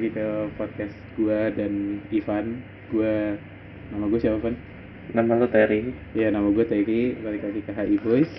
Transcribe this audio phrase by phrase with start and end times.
[0.00, 2.64] lagi ke podcast gua dan Ivan.
[2.88, 3.36] Gua
[3.92, 4.56] nama gue siapa, Van?
[5.12, 5.92] Nama lu Terry.
[6.16, 8.32] Ya, nama gue Tegi, balik lagi ke HI Boys.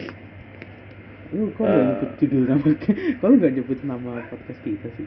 [1.29, 1.85] Lu kok nggak Eh.
[1.85, 2.65] nyebut judul nama
[3.21, 5.05] Kok lu nggak nyebut nama podcast kita sih?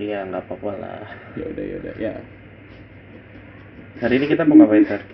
[0.00, 1.04] Iya, nggak apa-apa lah.
[1.36, 2.14] Ya udah, ya udah, ya.
[4.00, 5.04] Hari ini kita mau ngapain, Ter?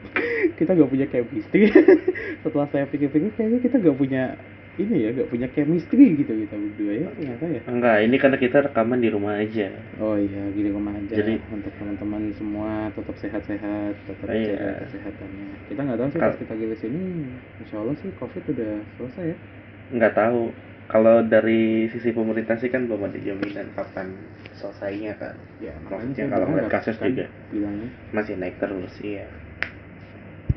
[0.58, 1.70] Kita nggak punya chemistry.
[2.42, 4.34] Setelah saya pikir-pikir kayaknya kita nggak punya
[4.74, 7.60] ini ya, nggak punya chemistry gitu kita berdua ya, ternyata ya.
[7.70, 9.70] Enggak, ini karena kita rekaman di rumah aja.
[10.02, 11.14] Oh iya, gini rumah aja.
[11.14, 14.58] Jadi- untuk teman-teman semua tetap sehat-sehat, tetap Iya.
[14.58, 15.48] jaga kesehatannya.
[15.70, 17.02] Kita nggak tahu sih Kal- pas kita rilis ini,
[17.62, 19.36] insya Allah sih COVID udah selesai ya.
[19.94, 20.40] Nggak tahu.
[20.84, 24.12] Kalau dari sisi pemerintah sih kan belum ada jaminan kapan
[24.52, 25.32] selesainya kan.
[25.62, 27.26] Ya, Maksudnya kalau ngeliat kasus kan juga.
[27.48, 29.22] bilangnya, Masih naik terus sih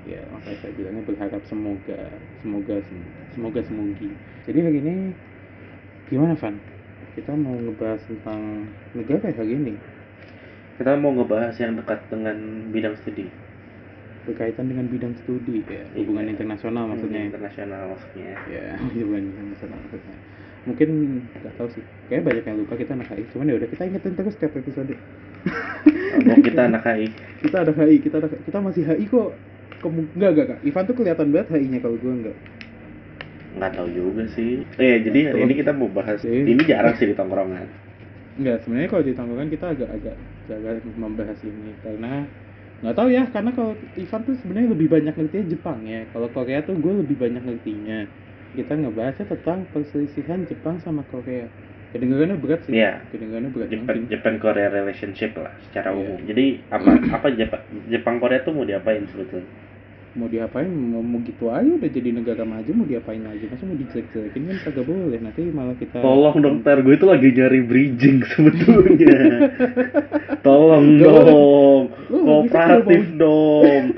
[0.08, 0.18] ya.
[0.18, 2.00] ya makanya saya bilangnya berharap semoga,
[2.40, 2.76] semoga,
[3.36, 4.10] semoga semogi.
[4.48, 4.96] Jadi hari ini
[6.08, 6.56] gimana Van?
[7.14, 9.74] Kita mau ngebahas tentang negara hari ini
[10.78, 12.38] Kita mau ngebahas yang dekat dengan
[12.70, 13.28] bidang studi.
[14.24, 16.32] berkaitan dengan bidang studi ya, hubungan Iya.
[16.36, 17.22] internasional maksudnya.
[17.32, 18.36] Internasional maksudnya.
[18.52, 20.16] ya hubungan internasional maksudnya
[20.68, 20.88] mungkin
[21.32, 24.14] nggak tahu sih kayak banyak yang lupa kita anak HI cuman ya udah kita ingetin
[24.20, 24.96] terus setiap episode
[26.28, 27.08] Oh, kita anak HI.
[27.48, 29.32] kita ada HI kita ada kita masih HI kok
[29.84, 32.38] enggak enggak enggak Ivan tuh kelihatan banget HI-nya kalau gue enggak
[33.58, 34.62] Nggak tahu juga sih.
[34.78, 36.22] Eh, jadi hari ini kita mau bahas.
[36.22, 36.46] Sih.
[36.46, 37.66] Ini jarang sih di tongkrongan.
[38.38, 42.30] enggak sebenarnya kalau di tongkrongan kita agak-agak agak membahas ini karena
[42.86, 46.62] nggak tahu ya karena kalau Ivan tuh sebenarnya lebih banyak ngertinya Jepang ya kalau Korea
[46.62, 48.06] tuh gue lebih banyak ngertinya
[48.54, 51.50] kita ngebahasnya tentang perselisihan Jepang sama Korea
[51.90, 53.02] kedengarannya berat sih Iya.
[53.10, 55.98] kedengarannya berat mungkin Japan Korea relationship lah secara Iya.
[55.98, 56.20] umum.
[56.30, 59.50] Jadi apa apa Jepang Jepang Korea tuh mau diapain sebetulnya?
[60.18, 63.78] Mau diapain mau, mau gitu aja udah jadi negara maju mau diapain aja masa mau
[63.78, 68.18] dijelek-jelekin kan kagak boleh nanti malah kita Tolong dong Ter, gue itu lagi nyari bridging
[68.34, 69.20] sebetulnya.
[70.46, 73.94] Tolong dong, kooperatif dong.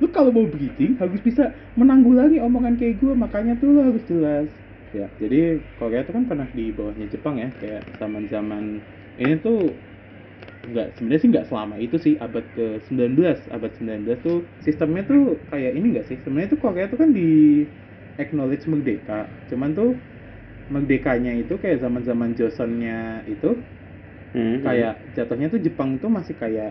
[0.00, 4.48] lu kalau mau breeding harus bisa menanggulangi omongan kayak gue makanya tuh lu harus jelas
[4.96, 8.80] ya jadi Korea itu kan pernah di bawahnya Jepang ya kayak zaman zaman
[9.20, 9.68] ini tuh
[10.60, 15.20] nggak sebenarnya sih nggak selama itu sih abad ke 19 abad 19 tuh sistemnya tuh
[15.50, 16.16] kayak ini nggak sih?
[16.22, 17.20] Sebenarnya tuh Korea tuh kan di
[18.20, 19.32] acknowledge merdeka.
[19.50, 19.88] Cuman tuh
[20.74, 23.48] merdekanya itu kayak zaman zaman Joseonnya itu
[24.34, 24.64] Hmm.
[24.64, 26.70] kayak jatuhnya tuh Jepang itu masih kayak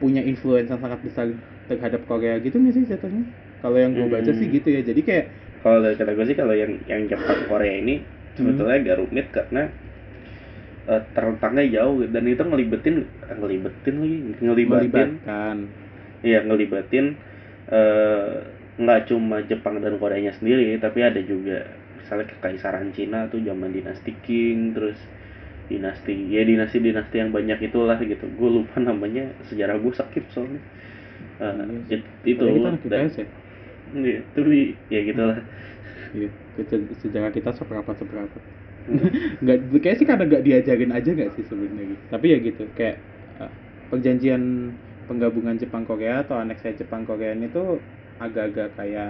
[0.00, 1.26] punya influence yang sangat besar
[1.70, 3.22] terhadap Korea gitu nggak sih jatuhnya?
[3.62, 4.34] Kalau yang gue baca Hmm.
[4.34, 4.82] sih gitu ya.
[4.82, 5.26] Jadi kayak
[5.62, 7.94] kalau dari kata gue sih kalau yang yang Jepang Korea ini
[8.34, 9.70] sebetulnya agak rumit karena
[10.88, 15.08] eh, terentangnya jauh dan itu ngelibetin eh, ngelibetin lagi ngelibatin.
[16.22, 17.06] Iya ngelibatin
[17.72, 18.32] eh,
[18.78, 21.66] nggak cuma Jepang dan Koreanya sendiri, tapi ada juga
[22.00, 24.96] misalnya kekaisaran Cina tuh zaman dinasti Qing, terus
[25.70, 28.26] dinasti ya dinasti-dinasti yang banyak itulah gitu.
[28.38, 30.60] Gue lupa namanya, sejarah gue skip soalnya.
[31.40, 31.54] Eh,
[31.90, 32.44] Iya it- itu.
[32.44, 33.26] kita dan ya
[33.92, 35.38] iya, tapi ya gitulah.
[36.16, 36.28] iya
[37.02, 38.42] sejarah kita seperapat seperapat
[39.42, 42.04] nggak kayak sih karena nggak diajarin aja nggak sih sebenarnya gitu.
[42.12, 42.94] tapi ya gitu kayak
[43.40, 43.50] eh,
[43.90, 44.42] perjanjian
[45.08, 47.64] penggabungan Jepang Korea atau aneksnya Jepang Korea ini tuh
[48.22, 49.06] agak-agak kayak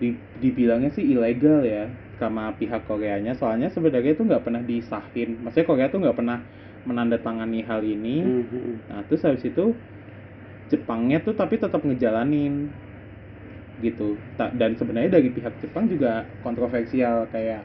[0.00, 0.06] di,
[0.42, 1.78] dibilangnya sih ilegal ya
[2.20, 6.36] sama pihak Koreanya soalnya sebenarnya itu nggak pernah disahin maksudnya Korea tuh nggak pernah
[6.88, 8.82] menandatangani hal ini Mhm.
[8.88, 9.62] Nah, terus habis itu
[10.70, 12.52] Jepangnya tuh tapi tetap ngejalanin
[13.84, 14.02] gitu.
[14.36, 16.08] Ta- Dan sebenarnya dari pihak Jepang juga
[16.44, 17.58] kontroversial kayak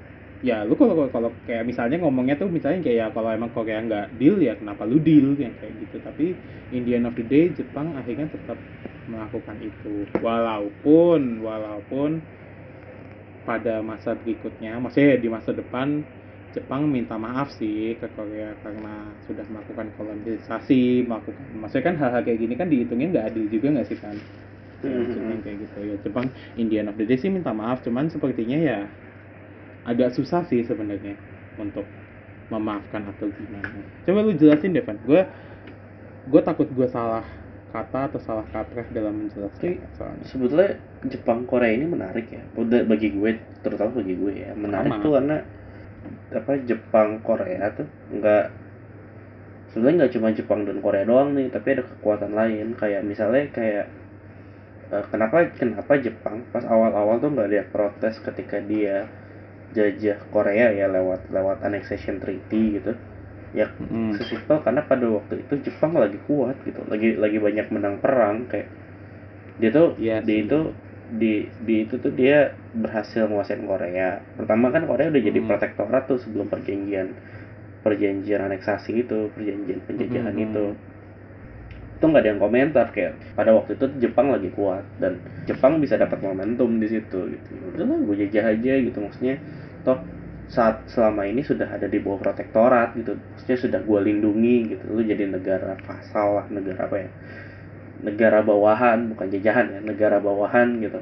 [0.48, 4.04] ya lu kalau kalau kayak misalnya ngomongnya tuh misalnya kayak ya kalau emang Korea nggak
[4.20, 6.24] deal ya kenapa lu deal yang kayak gitu tapi
[6.74, 8.58] in the end of the day Jepang akhirnya tetap
[9.12, 9.88] melakukan itu
[10.26, 12.10] walaupun walaupun
[13.48, 15.88] pada masa berikutnya maksudnya di masa depan
[16.56, 18.90] Jepang minta maaf sih ke Korea karena
[19.26, 20.74] sudah melakukan kolonisasi,
[21.10, 24.16] melakukan maksudnya kan hal-hal kayak gini kan dihitungin nggak adil juga nggak sih kan?
[24.84, 24.98] Mhm.
[25.04, 26.28] Maksudnya kayak gitu ya Jepang
[26.62, 28.76] Indian of the Day sih minta maaf, cuman sepertinya ya
[29.88, 31.16] agak susah sih sebenarnya
[31.56, 31.88] untuk
[32.52, 33.68] memaafkan atau gimana.
[34.04, 35.00] Coba lu jelasin deh, Van.
[35.08, 35.24] Gue
[36.28, 37.24] gue takut gue salah
[37.72, 40.24] kata atau salah kaprah dalam menjelaskan soalnya.
[40.28, 40.72] Sebetulnya
[41.08, 42.44] Jepang Korea ini menarik ya.
[42.56, 45.04] Udah bagi gue, terutama bagi gue ya, menarik Sama.
[45.04, 45.38] tuh karena
[46.32, 48.46] apa Jepang Korea tuh nggak
[49.76, 53.86] sebenarnya nggak cuma Jepang dan Korea doang nih, tapi ada kekuatan lain kayak misalnya kayak
[54.96, 59.12] eh, kenapa kenapa Jepang pas awal-awal tuh nggak dia protes ketika dia
[59.78, 62.98] jajah Korea ya lewat lewat annexation treaty gitu
[63.54, 64.18] ya Mm.
[64.18, 68.68] sesimpel karena pada waktu itu Jepang lagi kuat gitu lagi lagi banyak menang perang kayak
[69.62, 70.40] dia tuh Iya di sih.
[70.46, 70.60] itu
[71.08, 71.34] di
[71.64, 75.48] di itu tuh dia berhasil menguasai Korea pertama kan Korea udah jadi Hmm.
[75.48, 77.16] protektorat tuh sebelum perjanjian
[77.82, 80.46] perjanjian aneksasi itu perjanjian penjajahan Mhm.
[80.52, 80.66] itu
[81.98, 85.18] itu nggak ada yang komentar kayak pada waktu itu Jepang lagi kuat dan
[85.50, 89.42] Jepang bisa dapat momentum di situ gitu udahlah gue jajah aja gitu maksudnya
[89.88, 90.00] toh
[90.52, 93.16] saat selama ini sudah ada di bawah protektorat gitu.
[93.16, 94.84] Maksudnya sudah gue lindungi gitu.
[94.92, 97.10] Lu jadi negara vasal lah negara apa ya?
[98.04, 101.00] Negara bawahan bukan jajahan ya negara bawahan gitu.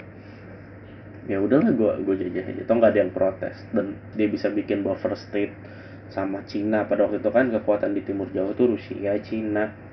[1.26, 2.62] Ya udahlah gue gue jajah aja.
[2.66, 3.58] Toh nggak ada yang protes.
[3.74, 5.54] Dan dia bisa bikin buffer state
[6.14, 6.86] sama Cina.
[6.86, 9.85] Pada waktu itu kan kekuatan di timur Jawa tuh Rusia Cina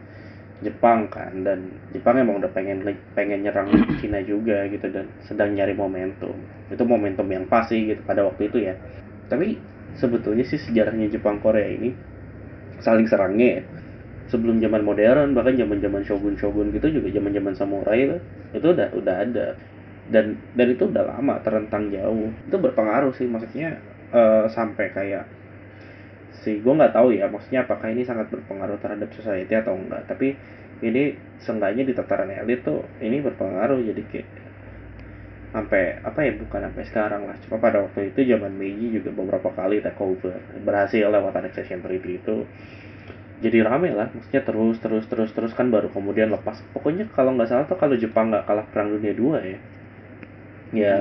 [0.63, 1.59] Jepang kan dan
[1.91, 2.83] Jepang emang udah pengen
[3.19, 3.69] pengen nyerang
[4.01, 6.35] Cina juga gitu dan sedang nyari momentum.
[6.71, 8.75] Itu momentum yang pas sih gitu pada waktu itu ya.
[9.27, 9.59] Tapi
[9.99, 11.91] sebetulnya sih sejarahnya Jepang Korea ini
[12.81, 13.63] saling serangnya ya.
[14.31, 18.17] Sebelum zaman modern bahkan zaman zaman shogun shogun gitu juga zaman zaman samurai itu
[18.57, 19.47] itu udah udah ada.
[20.09, 22.31] Dan dan itu udah lama terentang jauh.
[22.49, 23.77] Itu berpengaruh sih maksudnya
[24.15, 25.25] eh, sampai kayak
[26.45, 30.03] sih gue nggak tahu ya maksudnya apakah ini sangat berpengaruh terhadap society atau enggak.
[30.11, 30.35] Tapi
[30.83, 34.29] ini seenggaknya di tataran elit tuh ini berpengaruh jadi kayak
[35.53, 37.37] sampai apa ya bukan sampai sekarang lah.
[37.45, 42.49] Cuma pada waktu itu zaman Meiji juga beberapa kali takeover berhasil lewat annexation treaty itu.
[43.43, 46.63] Jadi rame lah maksudnya terus terus terus terus kan baru kemudian lepas.
[46.73, 49.59] Pokoknya kalau nggak salah tuh kalau Jepang nggak kalah perang dunia dua ya.
[50.73, 50.97] Ya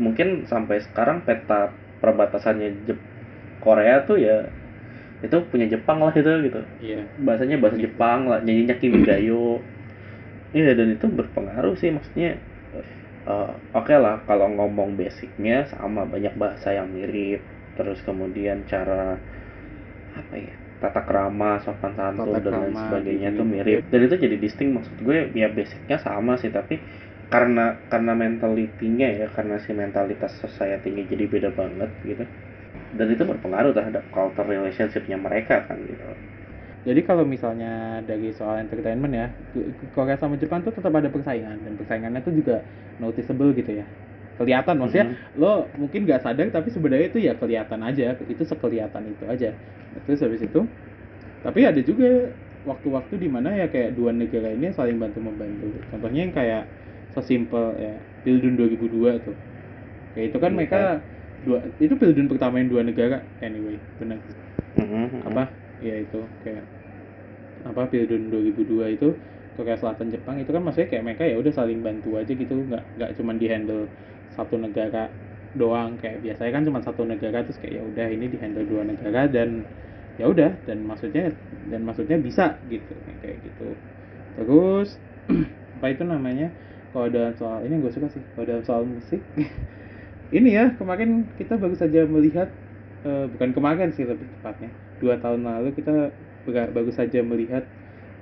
[0.00, 1.68] mungkin sampai sekarang peta
[2.00, 3.09] perbatasannya Jep-
[3.60, 4.48] Korea tuh ya
[5.20, 6.60] itu punya Jepang lah itu gitu.
[6.80, 7.04] Iya.
[7.20, 9.60] Bahasanya bahasa Jepang lah nyanyinya Kimigayo
[10.50, 12.34] iya dan itu berpengaruh sih maksudnya
[13.28, 17.40] eh, oke lah kalau ngomong basicnya sama banyak bahasa yang mirip.
[17.78, 19.16] Terus kemudian cara
[20.10, 23.78] apa ya tata krama sopan santun dan lain sebagainya gitu, tuh mirip.
[23.92, 26.80] Dan itu jadi distinct maksud gue ya basicnya sama sih tapi
[27.30, 32.24] karena karena mentalitinya ya karena si mentalitas society-nya jadi beda banget gitu
[32.98, 36.02] dan itu berpengaruh terhadap culture relationship-nya mereka kan gitu
[36.88, 37.66] Jadi kalau misalnya
[38.08, 39.24] dari soal entertainment ya,
[39.94, 42.52] Korea sama Jepang tuh tetap ada persaingan dan persaingannya tuh juga
[43.02, 43.84] noticeable gitu ya.
[44.38, 45.06] Kelihatan maksudnya
[45.40, 45.46] lo
[45.80, 48.02] mungkin nggak sadar tapi sebenarnya itu ya kelihatan aja,
[48.32, 49.46] itu sekelihatan itu aja.
[50.06, 50.58] Terus habis itu
[51.44, 52.04] tapi ada juga
[52.68, 55.64] waktu-waktu di mana ya kayak dua negara ini saling bantu membantu.
[55.90, 56.60] Contohnya yang kayak
[57.14, 57.90] sesimpel ya
[58.24, 59.34] Pildun 2002 tuh.
[60.12, 60.56] Kayak itu kan Iya.
[60.58, 60.76] mereka
[61.46, 63.16] dua itu Pildun pertama yang dua negara
[63.46, 64.18] anyway, benar.
[64.78, 65.22] Mhm.
[65.28, 65.42] apa?
[65.80, 66.64] Ya itu kayak
[67.68, 69.06] apa Pildun 2002 itu
[69.56, 72.82] Korea Selatan Jepang itu kan maksudnya kayak mereka ya udah saling bantu aja gitu nggak
[72.96, 73.82] nggak cuman di handle
[74.36, 74.98] satu negara
[75.60, 78.82] doang kayak biasanya kan cuma satu negara terus kayak ya udah ini di handle dua
[78.90, 79.48] negara dan
[80.20, 81.22] ya udah dan maksudnya
[81.72, 83.62] dan maksudnya bisa gitu kayak gitu.
[84.36, 84.88] Terus
[85.76, 86.46] apa itu namanya
[86.92, 89.20] kalau dalam soal ini gue suka sih kalau dalam soal musik
[90.30, 92.48] ini ya kemarin kita baru saja melihat
[93.06, 94.70] eh, bukan kemarin sih lebih tepatnya
[95.02, 96.14] dua tahun lalu kita
[96.46, 97.64] baru saja melihat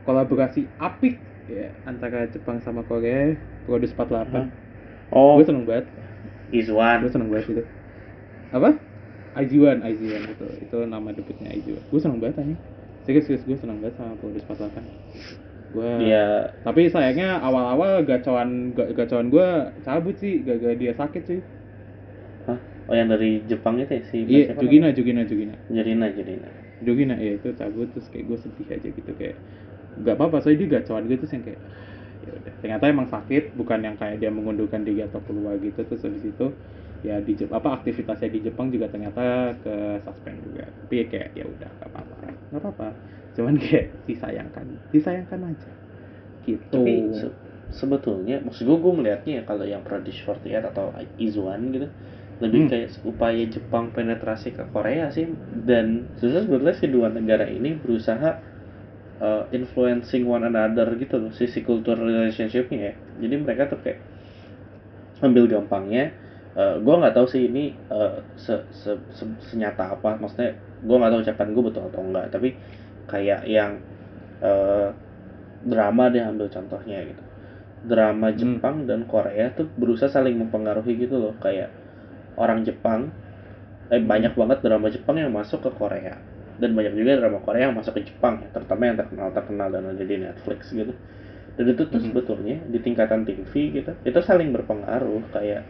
[0.09, 3.37] kolaborasi apik ya antara Jepang sama Korea
[3.69, 5.37] Produce 48 oh.
[5.41, 5.87] gue seneng banget.
[6.53, 7.65] Izwan gue seneng banget itu.
[8.53, 8.81] Apa?
[9.39, 12.57] IG1 IG1 itu itu nama debutnya IG1 gue seneng banget aja
[13.07, 18.91] serius serius gue seneng banget sama Produce 48 gue dia tapi sayangnya awal-awal gacoan ga-
[18.97, 19.49] gacoan gue
[19.85, 21.41] cabut sih gara-gara dia sakit sih
[22.49, 22.59] Hah?
[22.89, 25.75] oh yang dari Jepang itu ya si iya siapa Jugina Jugina Jugina namanya?
[25.75, 26.49] Jurina Jurina
[26.87, 29.37] Jugina ya itu cabut terus kayak gue sedih aja gitu kayak
[30.01, 31.63] nggak apa-apa soalnya dia gacoan gitu terus yang kayak
[32.25, 32.55] ya udah.
[32.63, 36.47] Ternyata emang sakit bukan yang kayak dia mengundurkan diri atau keluar gitu terus habis itu
[37.07, 39.75] ya di Jep- apa aktivitasnya di Jepang juga ternyata ke
[40.07, 40.65] suspend juga.
[40.85, 42.17] Tapi ya kayak ya udah nggak apa-apa.
[42.53, 42.89] Nggak apa-apa
[43.39, 45.73] cuman kayak disayangkan disayangkan aja.
[46.47, 46.65] Gitu.
[46.73, 47.35] Tapi se-
[47.69, 50.87] sebetulnya maksud gue gue melihatnya ya kalau yang Produce 48 atau
[51.21, 51.89] Izwan gitu
[52.45, 52.71] lebih Hmm.
[52.71, 55.27] kayak upaya Jepang penetrasi ke Korea sih.
[55.69, 55.87] Dan
[56.19, 58.31] sebenarnya sebetulnya si dua negara ini berusaha
[59.27, 62.95] uh, influencing one another gitu loh sisi cultural relationship-nya ya.
[63.23, 64.01] Jadi mereka tuh kayak
[65.23, 66.15] ambil gampangnya.
[66.59, 70.19] Uh, gue nggak tahu sih ini uh, se, se, se- senyata apa.
[70.19, 72.49] Maksudnya gue nggak tahu ucapan gue betul atau enggak tapi
[73.11, 73.73] kayak yang
[74.43, 74.91] uh,
[75.63, 77.23] drama deh ambil contohnya gitu.
[77.87, 78.59] Drama Hmm.
[78.59, 81.35] Jepang dan Korea tuh berusaha saling mempengaruhi gitu loh.
[81.39, 81.78] Kayak
[82.39, 83.01] orang Jepang
[83.95, 86.15] eh banyak banget drama Jepang yang masuk ke Korea.
[86.59, 90.05] Dan banyak juga drama Korea yang masuk ke Jepang terutama yang terkenal terkenal dan ada
[90.05, 90.93] di Netflix gitu.
[91.57, 92.07] Dan itu tuh Mhm.
[92.07, 93.53] sebetulnya di tingkatan TV
[93.83, 95.63] gitu itu saling berpengaruh kayak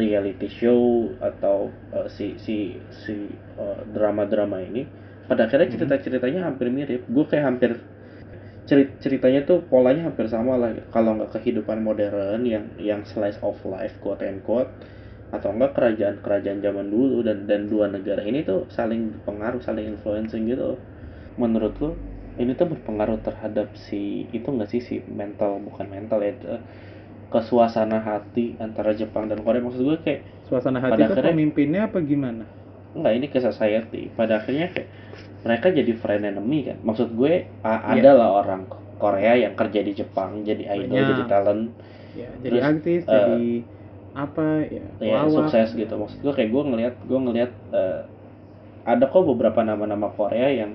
[0.00, 2.56] reality show atau eh, si si
[2.90, 3.14] si
[3.62, 4.82] eh, drama-drama ini.
[5.30, 5.74] Pada akhirnya Mhm.
[5.74, 7.02] cerita-ceritanya hampir mirip.
[7.10, 7.70] Gue kayak hampir
[8.66, 10.74] cerit ceritanya tuh polanya hampir sama lah.
[10.90, 14.70] Kalau nggak kehidupan modern yang yang slice of life quote and quote
[15.36, 20.48] atau enggak kerajaan-kerajaan zaman dulu dan dan dua negara ini tuh saling pengaruh saling influencing
[20.48, 20.80] gitu.
[21.36, 21.90] Menurut lo
[22.36, 26.62] ini tuh berpengaruh terhadap si itu enggak sih si mental bukan mental ya eh,
[27.26, 29.60] ke suasana hati antara Jepang dan Korea?
[29.60, 32.44] Maksud gue kayak suasana hati Pada akhirnya- pemimpinnya apa gimana?
[32.96, 34.08] Enggak ini ke society.
[34.12, 34.88] Pada akhirnya kayak
[35.42, 36.78] mereka jadi friend enemy kan.
[36.82, 38.00] Maksud gue a- Iya.
[38.00, 38.64] ada lah orang
[38.96, 41.08] Korea yang kerja di Jepang jadi idol Banyak.
[41.12, 41.64] jadi talent.
[42.16, 43.42] Ya jadi Terus, artis eh, jadi
[44.16, 45.92] apa ya ya sukses gitu.
[45.92, 48.00] Maksud gue kayak gue ngelihat gue ngelihat eh,
[48.86, 50.72] ada kok beberapa nama-nama Korea yang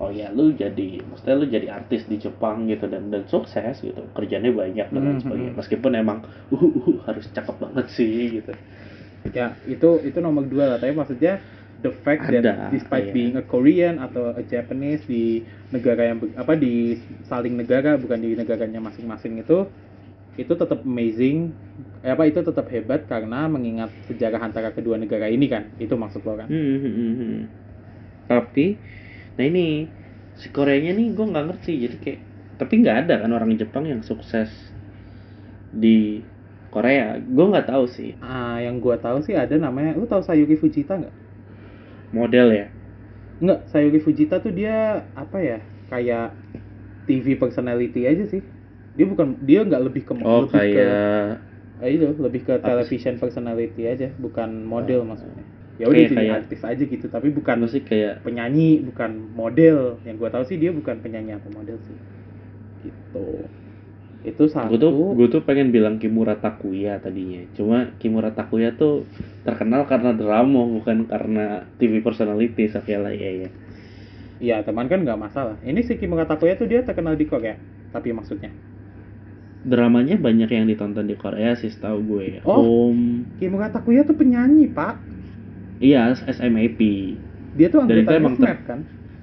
[0.00, 4.00] oh ya lu jadi maksudnya lu jadi artis di Jepang gitu dan dan sukses gitu.
[4.16, 5.24] Kerjanya banyak dan lain Mhm.
[5.24, 5.52] sebagainya.
[5.60, 6.18] meskipun emang
[6.54, 8.52] uh, uh, harus cakep banget sih gitu.
[9.36, 10.78] Ya itu itu nomor dua lah.
[10.80, 11.44] Tapi maksudnya
[11.80, 13.12] the fact Ada, that despite iya.
[13.12, 16.96] being a Korean atau a Japanese di negara yang apa di
[17.28, 19.68] saling negara bukan di negaranya masing-masing itu
[20.40, 21.36] itu tetap amazing.
[22.04, 25.62] Eh, apa itu tetap hebat karena mengingat sejarah antara kedua negara ini kan?
[25.82, 26.50] Itu maksud lo kan?
[26.50, 27.32] Hmm, hmm, hmm, hmm.
[28.30, 28.62] Tapi,
[29.36, 29.60] nah ini
[30.40, 31.70] si Koreanya nih gue nggak ngerti.
[31.84, 32.20] Jadi kayak
[32.60, 34.50] tapi nggak ada kan orang Jepang yang sukses
[35.82, 35.88] di
[36.72, 37.18] Korea.
[37.34, 38.08] Gue nggak tahu sih.
[38.28, 41.14] Ah yang gua tahu sih ada namanya lu tahu Sayuri Fujita nggak?
[42.12, 42.66] Model ya.
[43.42, 44.70] nggak Sayuri Fujita tuh dia
[45.22, 45.54] apa ya
[45.90, 46.20] kayak
[47.06, 48.42] TV personality aja sih
[48.94, 51.48] dia bukan dia nggak lebih ke Oh lebih ke kayak
[51.80, 52.60] Eh, itu lebih ke sih?
[52.60, 55.08] television personality aja, bukan model Oh.
[55.08, 55.44] maksudnya.
[55.80, 59.96] Ya udah jadi kayak- artis aja gitu, tapi bukan sih kayak penyanyi, bukan model.
[60.04, 61.96] Yang gua tahu sih dia bukan penyanyi atau model sih.
[62.84, 63.26] Gitu.
[64.20, 64.68] Itu satu.
[64.68, 67.40] gue tuh gue tuh pengen bilang Kimura Takuya tadinya.
[67.56, 69.08] Cuma Kimura Takuya tuh
[69.48, 73.50] terkenal karena drama bukan karena TV personality Sakya lah ya ya.
[74.36, 75.56] Iya, teman kan nggak masalah.
[75.64, 77.56] Ini si Kimura Takuya tuh dia terkenal di Korea,
[77.88, 78.52] tapi maksudnya.
[79.60, 82.40] Dramanya banyak yang ditonton di Korea sih setahu gue.
[82.42, 82.64] Oh.
[82.88, 84.96] Home, Kimura Takuya tuh penyanyi, Pak.
[85.78, 86.80] iya SMAP.
[87.54, 88.80] Dia tuh Dan itu anggota emang SMAP kan?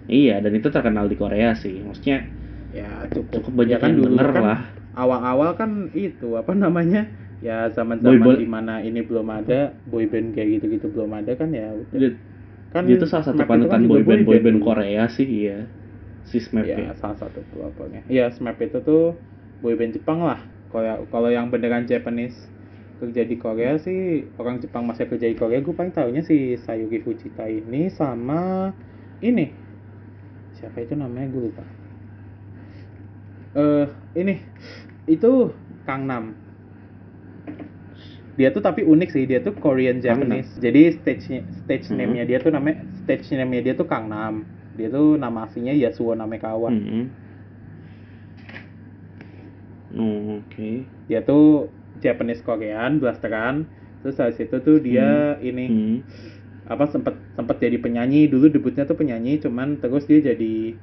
[0.08, 1.82] Iya, dan itu terkenal di Korea sih.
[1.82, 2.30] Maksudnya
[2.70, 3.42] Ya, cukup.
[3.42, 4.60] cukup banyak Ya kan yang dulu denger kan lah.
[4.94, 7.08] awal-awal kan itu apa namanya
[7.40, 8.38] ya zaman-zaman band.
[8.38, 11.98] di mana ini belum ada boyband kayak gitu-gitu belum ada kan ya udah.
[11.98, 12.12] Dia,
[12.70, 14.58] kan dia tuh salah satu SMAP itu panutan boyband boyband.
[14.62, 15.66] Korea sih, iya.
[16.24, 16.94] Si SMAP ya ya.
[16.94, 19.16] salah satu pelopornya ya SMAP itu tuh
[19.62, 20.40] boyband Jepang lah.
[20.72, 22.36] Kalau kalau yang beneran Japanese
[22.98, 27.00] kerja di Korea sih orang Jepang masih kerja di Korea gue paling tahunya si Sayuri
[27.06, 28.74] Fujita ini sama
[29.22, 29.54] ini.
[30.58, 31.30] Siapa itu namanya?
[31.30, 31.64] Gue lupa.
[33.54, 33.86] Eh
[34.18, 34.42] ini.
[35.06, 35.54] Itu
[35.86, 36.36] Kang Nam.
[38.38, 40.22] Dia tuh tapi unik sih dia tuh Korean Kang.
[40.22, 40.52] Japanese.
[40.62, 41.26] Jadi stage
[41.66, 41.98] stage Mhm.
[41.98, 44.46] name-nya dia tuh namanya stage name-nya dia tuh Kang Nam.
[44.78, 46.70] Dia tuh nama aslinya Yasuo Namekawa.
[46.70, 47.10] Hmm.
[49.96, 50.64] Oh, oke.
[51.08, 51.72] dia tuh
[52.04, 53.56] Japanese Korean blasteran
[54.04, 55.04] terus dari situ tuh dia
[55.40, 55.98] ini Hmm.
[56.68, 60.76] apa sempat sempat jadi penyanyi dulu debutnya tuh penyanyi cuman terus dia jadi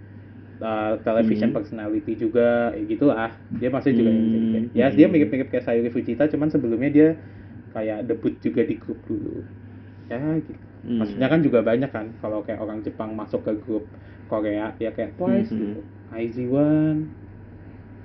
[0.64, 1.56] uh, television Hmm.
[1.60, 4.78] personality juga ya gitulah dia masih juga yang jadi kayak- Hmm.
[4.80, 7.08] ya dia mirip-mirip kayak Sayuri Fujita cuman sebelumnya dia
[7.74, 9.44] kayak debut juga di grup dulu
[10.10, 10.98] ya gitu Hmm.
[11.00, 13.84] maksudnya kan juga banyak kan kalau kayak orang Jepang masuk ke grup
[14.30, 15.60] Korea ya kayak Twice Mhm.
[15.60, 15.80] gitu
[16.14, 17.00] IZ*ONE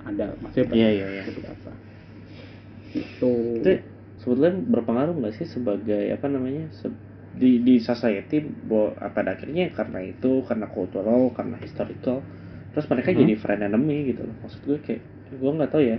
[0.08, 1.24] ada maksudnya Iya, banyak iya, iya.
[1.26, 1.70] beberapa
[2.94, 3.26] gitu
[3.58, 3.68] Itu
[4.20, 6.98] sebetulnya berpengaruh nggak sih sebagai apa namanya se-
[7.40, 8.36] di di society
[8.68, 12.18] bahwa pada akhirnya karena itu karena cultural karena historical
[12.74, 13.20] terus mereka Mhm.
[13.20, 15.02] jadi friend enemy gitu loh maksud gue kayak
[15.40, 15.98] gue nggak tahu ya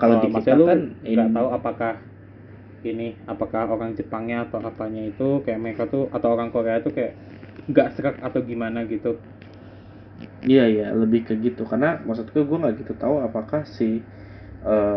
[0.00, 0.26] kalau Oh,
[0.68, 0.78] kan
[1.12, 1.92] nggak tahu apakah
[2.90, 7.12] ini apakah orang Jepangnya atau apanya itu kayak mereka tuh atau orang Korea tuh kayak
[7.70, 9.22] nggak serak atau gimana gitu
[10.50, 13.84] Iya iya lebih ke gitu karena maksud gue gue nggak gitu tahu apakah si
[14.66, 14.92] eh,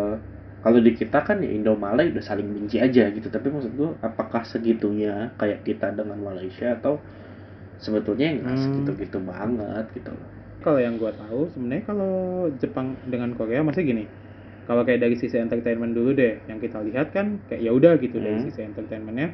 [0.63, 3.89] kalau di kita kan ya Indo Malay udah saling benci aja gitu tapi maksud gue
[4.09, 6.93] apakah segitunya kayak kita dengan Malaysia atau
[7.85, 8.61] sebetulnya nggak Hmm.
[8.63, 10.31] segitu-gitu banget gitu loh.
[10.63, 12.07] kalau yang gua tahu sebenarnya kalau
[12.61, 14.03] Jepang dengan Korea masih gini
[14.67, 18.17] kalau kayak dari sisi entertainment dulu deh yang kita lihat kan kayak ya udah gitu
[18.25, 18.45] dari Hmm.
[18.45, 19.27] sisi entertainmentnya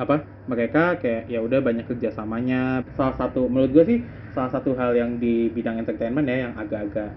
[0.00, 0.14] apa
[0.50, 2.56] mereka kayak ya udah banyak kerjasamanya.
[2.96, 3.98] Salah satu menurut gue sih
[4.34, 7.08] salah satu hal yang di bidang entertainment ya yang agak-agak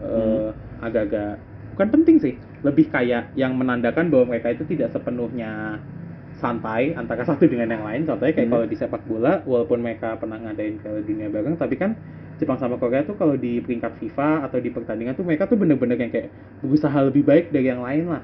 [0.00, 0.48] eh,
[0.84, 1.26] agak-agak
[1.72, 2.34] bukan penting sih.
[2.66, 5.48] Lebih kayak yang menandakan bahwa mereka itu tidak sepenuhnya
[6.32, 8.02] santai antara satu dengan yang lain.
[8.08, 8.52] Contohnya kayak Hmm.
[8.52, 11.90] kalau di sepak bola walaupun mereka pernah ngadain Piala Dunia bareng tapi kan
[12.40, 15.96] Jepang sama Korea tuh kalau di peringkat FIFA atau di pertandingan tuh mereka tuh bener-bener
[16.00, 16.28] yang kayak
[16.64, 18.22] berusaha lebih baik dari yang lain lah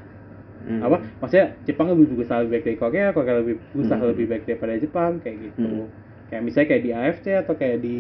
[0.69, 0.85] Hmm.
[0.85, 4.11] apa maksudnya Jepang lebih berusaha lebih baik dari Korea Korea lebih berusaha Hmm.
[4.13, 5.89] lebih baik daripada Jepang kayak gitu Hmm.
[6.29, 7.99] kayak misalnya kayak di AFC atau kayak di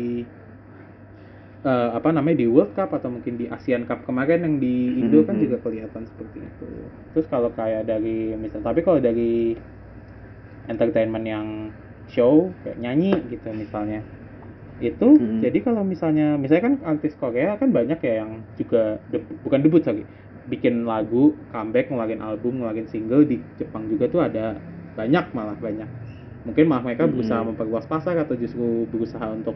[1.64, 5.26] eh, apa namanya di World Cup atau mungkin di Asian Cup kemarin yang di Indo
[5.26, 5.42] kan Mhm.
[5.42, 6.66] juga kelihatan seperti itu.
[7.12, 9.58] Terus kalau kayak dari misal tapi kalau dari
[10.68, 11.46] entertainment yang
[12.06, 14.00] show kayak nyanyi gitu misalnya
[14.78, 15.42] itu Mhm.
[15.42, 19.82] jadi kalau misalnya misalnya kan artis Korea kan banyak ya yang juga debut, bukan debut
[19.82, 20.06] sorry
[20.48, 24.56] bikin lagu comeback ngeluarin album ngeluarin single di Jepang juga tuh ada
[24.96, 25.88] banyak malah banyak.
[26.48, 27.12] Mungkin malah mereka Mhm.
[27.12, 29.54] berusaha memperluas pasar atau justru berusaha untuk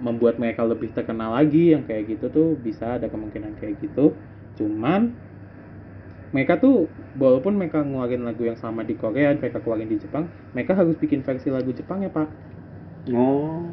[0.00, 4.16] membuat mereka lebih terkenal lagi yang kayak gitu tuh bisa ada kemungkinan kayak gitu.
[4.56, 5.12] Cuman
[6.30, 6.86] mereka tuh
[7.18, 11.26] walaupun mereka ngeluarin lagu yang sama di Korea mereka keluarin di Jepang mereka harus bikin
[11.26, 12.30] versi lagu Jepang ya pak.
[13.10, 13.66] Oh.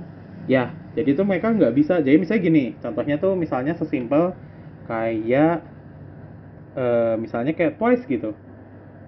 [0.49, 2.01] Ya jadi tuh mereka nggak bisa.
[2.01, 4.33] Jadi misalnya gini contohnya tuh misalnya sesimpel
[4.89, 5.61] kayak
[6.79, 8.27] eh, misalnya kayak Twice gitu.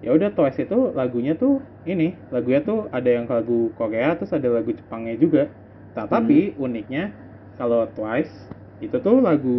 [0.03, 1.51] Ya udah Twice itu lagunya tuh
[1.91, 5.41] ini lagunya tuh ada yang lagu Korea terus ada lagu Jepangnya juga.
[5.95, 6.33] Nah, tapi
[6.65, 7.01] uniknya
[7.59, 8.33] kalau Twice
[8.83, 9.49] itu tuh lagu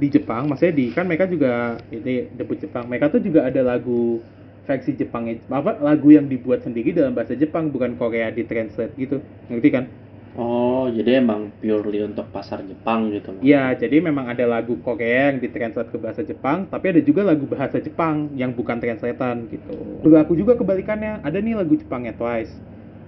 [0.00, 1.48] di Jepang maksudnya di kan mereka juga
[1.92, 2.84] ini debut Jepang.
[2.90, 4.24] Mereka tuh juga ada lagu
[4.68, 9.14] versi Jepangnya apa lagu yang dibuat sendiri dalam bahasa Jepang bukan Korea di translate gitu.
[9.50, 9.84] Ngerti kan
[10.38, 15.42] oh jadi emang purely untuk pasar Jepang gitu Iya, jadi memang ada lagu Korea yang
[15.42, 19.74] ditranslate ke bahasa Jepang, tapi ada juga lagu bahasa Jepang yang bukan translatean gitu.
[20.04, 22.52] Berlaku juga kebalikannya, ada nih lagu Jepangnya Twice.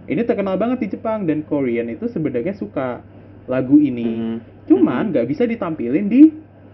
[0.09, 3.07] Ini terkenal banget di Jepang dan Korean itu sebenarnya suka
[3.47, 4.07] lagu ini.
[4.07, 4.37] Mhm.
[4.67, 6.23] Cuman nggak bisa ditampilin di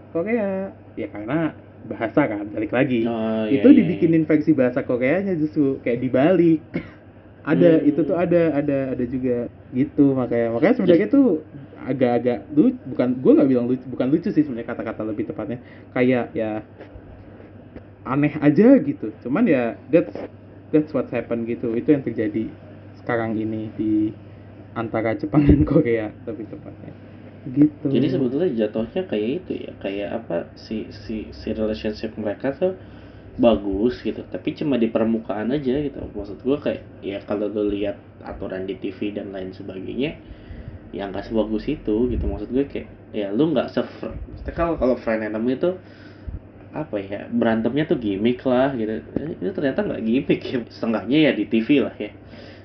[0.09, 1.53] Korea, ya karena
[1.85, 3.05] bahasa kan, balik lagi.
[3.07, 6.61] Oh, iya, itu iya, dibikinin versi bahasa Koreanya justru kayak dibalik.
[7.49, 7.89] Ada, Hmm.
[7.89, 9.37] itu tuh ada, ada, ada juga
[9.73, 10.47] gitu makanya.
[10.55, 11.27] Makanya sebenarnya tuh
[11.89, 15.57] agak-agak lucu, bukan gue nggak bilang lucu, bukan lucu sih sebenarnya kata-kata lebih tepatnya.
[15.95, 16.51] Kayak ya
[18.05, 19.07] aneh aja gitu.
[19.25, 20.13] Cuman ya that's
[20.73, 21.73] that's what happened gitu.
[21.73, 22.49] Itu yang terjadi
[23.01, 23.93] sekarang ini di
[24.77, 26.93] antara Jepang dan Korea lebih tepatnya.
[27.49, 27.87] Gitu.
[27.87, 32.75] Jadi sebetulnya jatuhnya kayak itu ya, kayak apa si si si relationship mereka tuh
[33.45, 35.99] bagus gitu, tapi cuma di permukaan aja gitu.
[36.17, 37.95] Maksud gua kayak ya kalau lu lihat
[38.31, 40.11] aturan di TV dan lain sebagainya,
[40.97, 42.25] ya nggak sebagus itu gitu.
[42.31, 43.81] Maksud gue kayak ya lu nggak se
[44.57, 45.71] kalau kalau friend enemy itu
[46.69, 48.91] apa ya berantemnya tuh gimmick lah gitu.
[49.17, 52.11] Eh, Itu ternyata nggak gimmick ya, setengahnya ya di TV lah ya.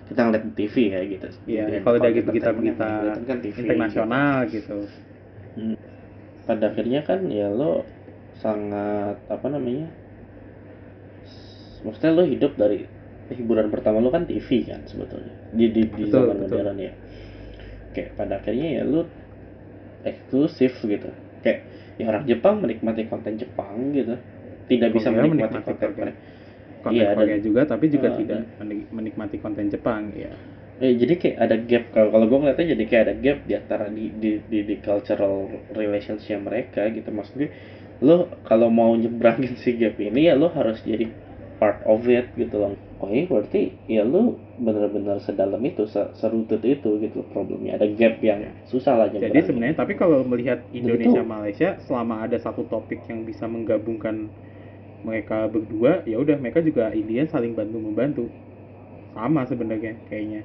[0.08, 1.26] Kita ngeliat di TV ya gitu.
[1.48, 3.64] Iya, Di kalau dari entertainment berita-berita yang kelihatan kan TV, gitu.
[3.64, 4.76] internasional gitu.
[5.54, 5.74] Hmm.
[6.48, 7.86] pada akhirnya kan ya lo
[8.42, 9.88] sangat apa namanya
[11.84, 12.78] maksudnya lo hidup dari
[13.32, 15.32] hiburan pertama lo kan TV kan sebetulnya.
[15.54, 16.58] Di di, di Betul, zaman betul.
[16.60, 16.92] modern ya.
[17.94, 19.02] Kayak pada akhirnya ya lo
[20.04, 21.08] eksklusif gitu.
[21.44, 21.60] Kayak
[22.00, 24.14] ya orang Jepang menikmati konten Jepang gitu.
[24.68, 26.14] Tidak bisa Korea menikmati, menikmati konten Korea.
[26.84, 30.32] konten Iya, dan- Korea juga tapi juga Ah, tidak menik- menikmati konten Jepang ya
[30.82, 31.84] Eh, jadi kayak ada gap.
[31.94, 35.46] Kalau kalau gue ngeliatnya jadi kayak ada gap di antara di di di, di cultural
[35.70, 37.08] relationship mereka gitu.
[37.14, 37.48] Maksudnya
[38.02, 41.06] lo kalau mau nyebrangin si gap ini ya lo harus jadi
[41.60, 42.72] part of it gitu loh.
[43.02, 43.58] Oh ini berarti
[43.90, 44.18] ya lo
[44.66, 47.76] bener-bener sedalam itu se serutut itu gitu loh problemnya.
[47.78, 48.40] Ada gap yang
[48.70, 51.22] susah lah jadi sebenarnya tapi kalau melihat Indonesia.
[51.34, 54.16] Malaysia selama ada satu topik yang bisa menggabungkan
[55.06, 58.24] mereka berdua ya udah mereka juga Indian saling bantu membantu
[59.14, 60.40] sama sebenarnya kayaknya.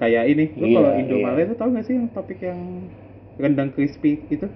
[0.00, 1.24] Kayak ini lu Iya, kalau Indo iya.
[1.26, 2.60] Malaysia tau gak sih yang topik yang
[3.42, 4.46] rendang crispy itu?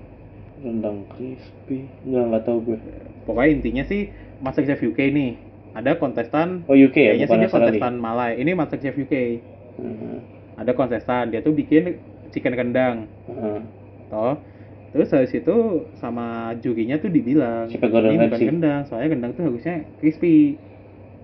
[0.64, 1.78] Rendang crispy?
[2.06, 2.78] Nggak nggak tahu gue.
[3.26, 4.00] Pokoknya intinya sih
[4.44, 5.30] MasterChef UK nih
[5.78, 9.14] ada kontestan oh UK ya kayaknya sih dia kontestan Malay ini MasterChef UK
[9.78, 10.16] Heeh,
[10.60, 11.82] ada kontestan dia tuh bikin
[12.32, 12.96] chicken rendang.
[13.26, 13.58] Heeh.
[14.10, 14.32] toh
[14.92, 15.52] terus habis itu
[16.02, 16.22] sama
[16.62, 17.66] jurinya tuh dibilang
[18.06, 20.28] ini bukan Ramsay." rendang soalnya rendang tuh harusnya crispy.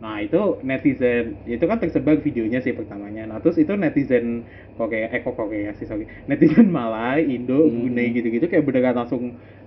[0.02, 0.36] Nah itu
[0.68, 3.20] netizen itu kan tersebar videonya sih pertamanya.
[3.30, 4.26] Nah terus itu netizen
[4.76, 6.04] Korea eh kok Korea sih sorry.
[6.30, 7.72] Netizen Malay Indo Hmm.
[7.74, 9.22] Brunei gitu-gitu kayak beneran langsung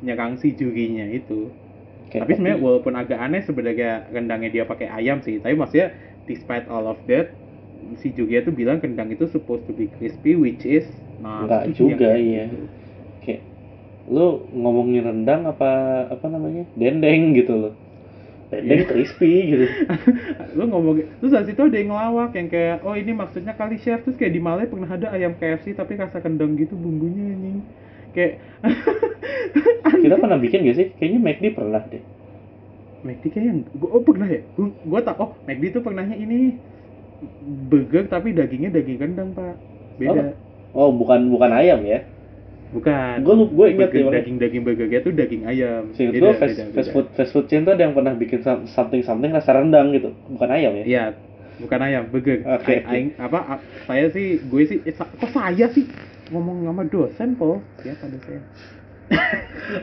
[0.05, 1.33] nyerang si jurinya itu
[2.13, 5.97] Kayak tapi sebenarnya walaupun agak aneh sebenarnya rendangnya dia pakai ayam sih tapi maksudnya
[6.29, 7.33] despite all of that
[7.97, 10.85] si Jugia tuh bilang rendang itu supposed to be crispy which is
[11.17, 12.45] nah Nggak itu juga, iya.
[12.47, 12.69] gitu.
[13.25, 13.41] kayak
[14.13, 15.71] lu ngomongin rendang apa
[16.11, 17.73] apa namanya dendeng gitu loh
[18.53, 18.89] dendeng Iya.
[18.93, 19.65] crispy gitu
[20.57, 24.05] lu ngomong terus dari situ ada yang ngelawak yang kayak oh ini maksudnya kali chef
[24.05, 27.65] terus kayak di Malay pernah ada ayam KFC tapi rasa kendang gitu bumbunya anjing
[28.13, 28.33] kayak
[30.03, 30.87] kita pernah bikin gak sih?
[30.95, 32.03] Kayaknya McD pernah deh.
[33.03, 34.41] McD kayaknya gua, oh pernah ya?
[34.55, 36.55] Gua, gua tak oh McD tuh pernahnya ini.
[37.71, 39.55] Burger tapi dagingnya daging kendang pak.
[39.95, 40.35] Beda.
[40.75, 42.03] Oh bukan bukan ayam ya?
[42.73, 43.21] Bukan.
[43.21, 45.93] Gue gue ingat ya Burger- daging daging burgernya tuh daging ayam.
[45.93, 46.91] Beda, gue fast, beda, fast beda.
[46.91, 50.09] food fast food chain tuh ada yang pernah bikin some- something something rasa rendang gitu.
[50.27, 50.83] Bukan ayam ya?
[50.83, 51.03] Iya,
[51.61, 52.41] bukan ayam, burger.
[52.43, 53.61] Aing- aing- apa?
[53.85, 55.85] saya sih, gue sih, eh, kok saya sih?
[56.33, 58.41] Ngomong sama dosen Paul siapa dosen.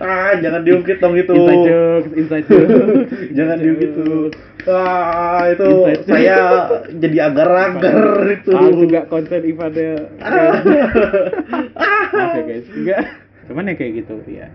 [0.01, 1.33] Ah jangan diungkit dong itu.
[1.33, 4.29] inside jokes inside jokes jangan diungkit tuh
[4.69, 6.39] ah itu Inside saya
[7.01, 8.51] jadi agar-agar itu.
[8.53, 9.93] Ah juga konten ibadah
[12.13, 12.67] maaf ya guys.
[12.69, 13.03] Enggak.
[13.49, 14.47] Cuman ya kayak gitu ya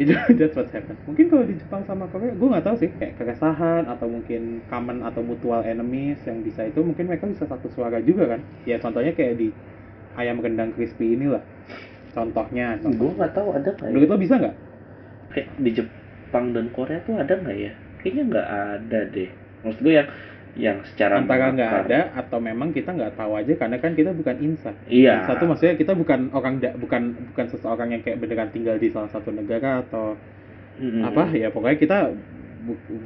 [0.00, 0.96] itu that's what happened.
[1.04, 2.90] Mungkin kalau di Jepang sama Korea gue nggak tahu sih.
[2.96, 7.68] Kayak keresahan atau mungkin common atau mutual enemies yang bisa itu mungkin mereka bisa satu
[7.76, 8.40] suara juga kan.
[8.64, 9.48] Ya contohnya kayak di
[10.16, 11.42] ayam rendang crispy inilah.
[12.12, 13.08] Contohnya contoh.
[13.08, 14.16] gue nggak tahu ada nggak ya?
[14.20, 14.56] bisa nggak?
[15.32, 17.72] Kayak di Jepang dan Korea tuh ada nggak ya?
[18.04, 19.30] Kayaknya nggak ada deh.
[19.64, 20.08] Maksud gue yang
[20.52, 24.36] yang secara antara nggak ada atau memang kita nggak tahu aja karena kan kita bukan
[24.44, 24.76] insan.
[24.84, 25.24] Iya.
[25.24, 29.08] Satu maksudnya kita bukan orang da- bukan bukan seseorang yang kayak beneran tinggal di salah
[29.08, 30.12] satu negara atau
[30.76, 31.04] Mm-mm.
[31.08, 31.98] apa ya pokoknya kita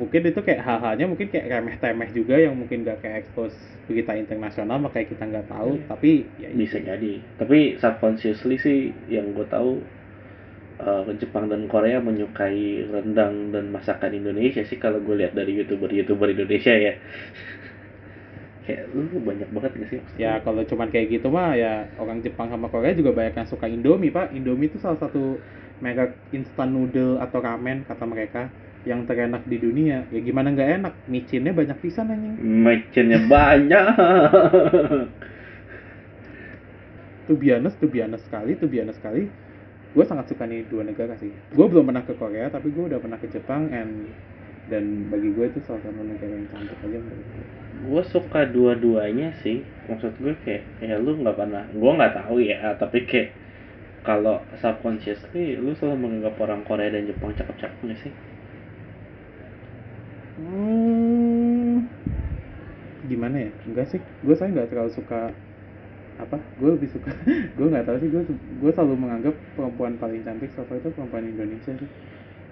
[0.00, 3.56] mungkin itu kayak hal-halnya mungkin kayak remeh-temeh juga yang mungkin gak kayak expose
[3.88, 5.86] berita internasional makanya kita nggak tahu Iya.
[5.88, 6.10] tapi
[6.42, 6.58] ya itu.
[6.60, 7.12] bisa jadi.
[7.40, 9.80] Tapi subconsciously sih yang gue tahu
[10.78, 15.88] eh, Jepang dan Korea menyukai rendang dan masakan Indonesia sih kalau gue lihat dari youtuber
[15.88, 16.92] youtuber Indonesia ya.
[18.66, 22.50] Kayak lu banyak banget gak sih ya kalau cuman kayak gitu mah ya orang Jepang
[22.50, 24.34] sama Korea juga banyak yang suka Indomie pak.
[24.34, 25.38] Indomie itu salah satu
[25.78, 28.50] merek instant noodle atau ramen kata mereka
[28.86, 30.94] yang terenak di dunia ya gimana nggak enak?
[31.10, 32.38] Micinnya banyak pisan anjing.
[32.38, 33.86] Macinnya banyak.
[37.26, 39.26] Honest, to be honest sekali, be honest sekali,
[39.90, 41.34] gue sangat suka nih dua negara sih.
[41.50, 44.06] Gue belum pernah ke Korea, tapi gue udah pernah ke Jepang and
[44.70, 47.46] dan bagi gue itu salah satu negara yang cantik aja menurut gue.
[47.86, 49.66] gue suka dua-duanya sih.
[49.90, 53.34] Maksud gue kayak ya lu nggak pernah gue nggak tahu ya tapi kayak
[54.06, 58.12] kalau subconsciously lu selalu menganggap orang Korea dan Jepang cakep-cakep nggak sih
[60.36, 61.88] Hmm,
[63.08, 63.50] gimana ya?
[63.64, 65.32] Enggak sih, gue saya nggak terlalu suka
[66.16, 66.36] apa?
[66.60, 67.08] Gue lebih suka,
[67.56, 68.08] gue nggak tahu sih.
[68.12, 71.90] Gue gue selalu menganggap perempuan paling cantik so far itu perempuan Indonesia sih.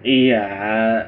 [0.04, 0.44] iya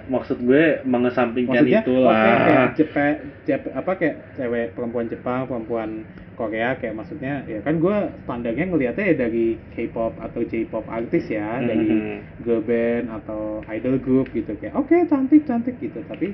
[0.08, 3.06] maksud gue mengesampingkan maksudnya itulah oke, kayak Jepe,
[3.44, 6.00] Jepe- apa kayak cewek perempuan Jepang perempuan
[6.32, 7.92] Korea kayak maksudnya ya kan gue
[8.24, 12.40] standarnya ngelihatnya ya dari K-pop atau J-pop artis ya dari Mhm.
[12.40, 16.32] girl band atau idol group gitu kayak oke cantik cantik gitu tapi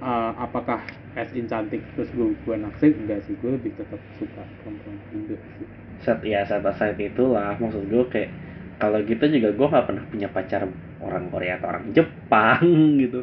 [0.00, 0.80] uh, apakah
[1.16, 2.92] as in cantik terus gue gue naksir?
[2.96, 5.66] Enggak sih gue lebih tetap suka perempuan Indo sih.
[6.00, 8.30] Set ya set aside itulah maksud gue kayak
[8.80, 10.62] kalau gitu juga gue nggak pernah punya pacar
[11.00, 12.64] orang Korea atau orang Jepang
[13.04, 13.20] gitu.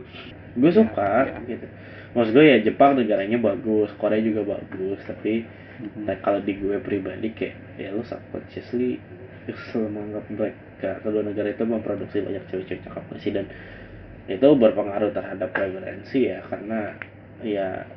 [0.57, 1.37] Gue Ya, suka ya.
[1.45, 1.65] gitu.
[2.13, 5.45] Maksud gue ya Jepang negaranya bagus Korea juga bagus tapi
[5.77, 6.09] Mhm.
[6.09, 8.97] nah, kalau di gue pribadi kayak ya lu subconsciously
[9.45, 13.29] lu selalu menganggap mereka kedua negara itu memproduksi banyak cewek-cewek cakep sih?
[13.29, 13.45] Dan
[14.27, 16.91] itu berpengaruh terhadap preferensi ya karena
[17.43, 17.87] ya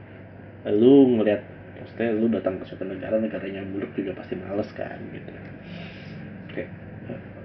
[0.70, 1.42] lu ngelihat
[1.74, 5.30] maksudnya lu datang ke suatu negara negaranya buruk juga pasti males kan gitu.
[6.54, 6.70] Kayak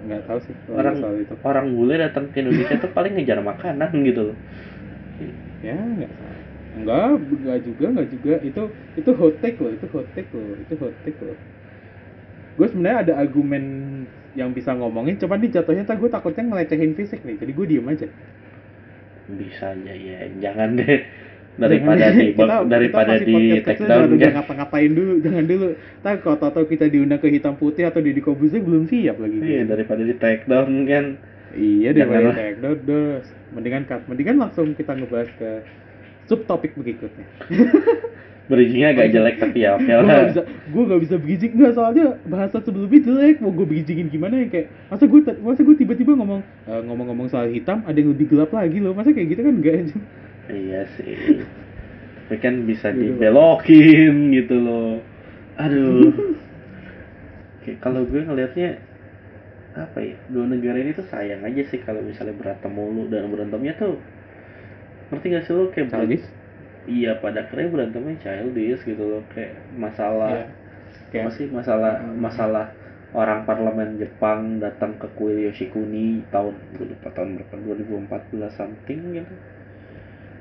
[0.06, 1.34] nggak tahu sih Orang- soal itu.
[1.42, 4.38] orang bule datang ke Indonesia tuh paling ngejar makanan gitu loh.
[5.66, 6.38] Ya nggak salah
[6.76, 8.34] enggak enggak juga enggak juga.
[8.44, 8.62] Itu
[8.94, 11.38] itu hot take loh itu hot take loh itu hot take loh.
[12.56, 13.64] Gue sebenarnya ada argumen
[14.36, 18.04] yang bisa ngomongin cuman di jatuhnya gue takutnya ngelecehin fisik nih jadi gue diem aja
[19.28, 20.18] bisa aja ya.
[20.38, 21.00] Jangan deh.
[21.56, 22.20] Daripada Jangan.
[22.20, 23.34] di Kita- daripada kita di
[23.64, 25.68] take down jangan udah kan ngapa-ngapain dulu jangan dulu.
[26.04, 29.38] Tak kalau tahu kita diundang ke hitam putih atau di Kobusnya belum siap lagi.
[29.40, 31.16] Iya daripada di take down kan.
[31.56, 32.34] Iya Jangan lah.
[32.36, 33.24] take down dos.
[33.56, 35.50] Mendingan mendingan langsung kita ngebahas ke
[36.26, 37.22] subtopik berikutnya
[38.46, 41.72] bridgingnya agak jelek tapi ya oke gue gak lah bisa gue gak bisa bridging nggak
[41.74, 46.12] soalnya bahasa sebelumnya jelek mau gue bridgingin gimana ya kayak masa gue masa gue tiba-tiba
[46.14, 48.94] ngomong eh, ngomong-ngomong soal hitam ada yang lebih gelap lagi loh.
[48.94, 49.96] Masa kayak gitu kan enggak aja
[50.46, 51.42] iya sih.
[52.26, 53.18] Tapi kan bisa Gitu.
[53.18, 55.02] dibelokin gitu loh.
[55.58, 56.10] Aduh.
[57.62, 58.78] Oke, kalau gue ngelihatnya
[59.74, 63.74] apa ya dua negara ini tuh sayang aja sih kalau misalnya berantem mulu dan berantemnya
[63.74, 63.98] tuh.
[65.10, 65.70] Ngerti gak sih lo?
[65.74, 65.90] Kayak
[66.86, 69.52] iya pada akhirnya berantemnya childish gitu loh kayak
[69.84, 70.44] masalah Iya.
[71.10, 72.16] kayak apa sih masalah Hmm.
[72.26, 72.64] masalah
[73.16, 79.34] orang parlemen Jepang datang ke kuil Yoshikuni tahun gue lupa tahun berapa 2014 something gitu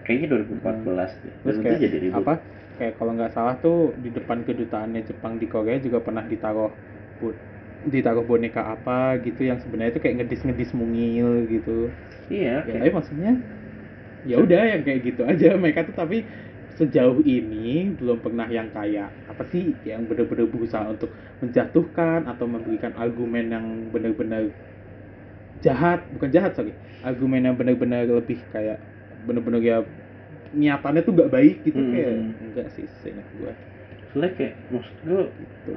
[0.05, 1.43] kayaknya 2014 deh dan Hmm.
[1.43, 2.34] terus itu kayak jadi ribut apa
[2.77, 6.71] kayak kalau nggak salah tuh di depan kedutaannya Jepang di Korea juga pernah ditaruh
[7.19, 7.39] bu-
[7.86, 11.89] ditaruh boneka apa gitu yang sebenarnya itu kayak ngedis ngedis mungil gitu
[12.29, 13.31] iya ya kayak- tapi maksudnya
[14.25, 15.53] ya udah yang kayak gitu aja.
[15.61, 16.17] Mereka tuh tapi
[16.75, 21.07] sejauh ini belum pernah yang kayak apa sih yang benar-benar berusaha untuk
[21.39, 24.51] menjatuhkan atau memberikan argumen yang benar-benar
[25.63, 26.03] jahat.
[26.11, 26.75] Bukan jahat sorry.
[27.05, 28.81] Argumen yang benar-benar lebih kayak
[29.25, 29.77] benar-benar ya
[30.51, 31.79] niatannya tuh nggak baik gitu.
[31.79, 31.91] Hmm.
[31.93, 32.11] kayak
[32.43, 33.51] enggak sih seingat gua.
[34.11, 35.23] Soalnya kayak maksud gue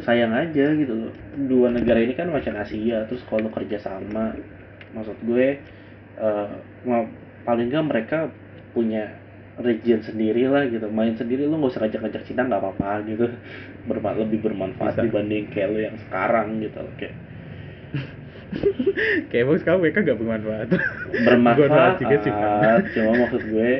[0.06, 1.12] sayang aja gitu loh.
[1.46, 4.34] Dua negara ini kan macan Asia terus kalau kerja sama
[4.94, 5.58] maksud gue
[6.18, 6.50] eh,
[6.86, 7.10] mau-
[7.48, 8.18] paling nggak mereka
[8.76, 9.08] punya
[9.56, 10.84] region sendiri lah gitu.
[10.92, 13.24] Main sendiri lu nggak usah ngajak-ngajak Cina nggak apa-apa gitu.
[13.88, 15.04] Berma lebih bermanfaat Bisa.
[15.08, 17.16] dibanding kayak lu yang sekarang gitu loh kayak.
[19.28, 20.68] Kayak emang sekarang mereka gak bermanfaat.
[21.12, 22.80] Bermanfaat juga sih, Pan.
[22.96, 23.70] cuma maksud gue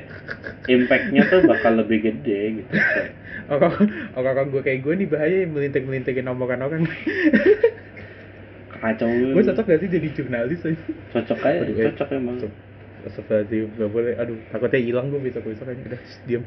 [0.69, 3.13] impactnya tuh bakal lebih gede gitu kayak.
[3.49, 3.73] Orang
[4.13, 6.85] orang gue kayak gue nih bahaya yang melinting melintingin omongan orang.
[8.77, 9.09] Kacau.
[9.09, 10.61] Gue cocok gak sih jadi jurnalis?
[10.61, 10.77] Aja
[11.17, 12.37] cocok aja cocok emang.
[13.07, 15.83] Astagfirullahaladzim, gak boleh, aduh takutnya hilang gue besok besok aja.
[15.87, 16.01] Udah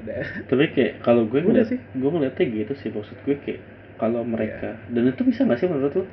[0.00, 0.22] udah.
[0.48, 1.78] Tapi kayak kalau gue Udah ngeliat sih.
[1.80, 3.60] gue ngeliatnya gitu sih maksud gue kayak
[4.00, 4.92] kalau mereka Iya.
[4.92, 6.04] dan itu bisa nggak sih menurut lo?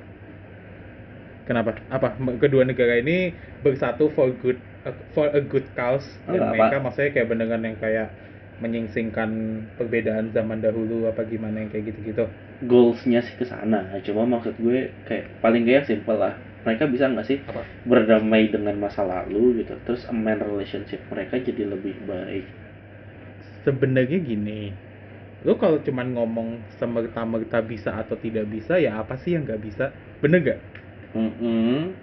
[1.50, 1.76] Kenapa?
[1.90, 2.16] Apa?
[2.40, 3.34] Kedua negara ini
[3.66, 4.58] bersatu for good
[5.14, 8.08] for a good cause dan Enggak, mereka apa- maksudnya kayak beneran yang kayak
[8.62, 9.30] menyingsingkan
[9.74, 12.30] perbedaan zaman dahulu apa gimana yang kayak gitu-gitu.
[12.70, 17.06] Goalsnya sih ke sana cuma maksud gue kayak paling gak yang simple lah mereka bisa
[17.12, 17.62] nggak sih apa?
[17.90, 19.74] berdamai dengan masa lalu gitu?
[19.86, 22.46] Terus amend relationship mereka jadi lebih baik.
[23.66, 24.52] Sebenarnya gini
[25.46, 29.86] lo kalau cuman ngomong semerta-merta bisa atau tidak bisa ya apa sih yang nggak bisa?
[30.24, 30.60] Bener gak
[31.16, 31.94] Mm-mm.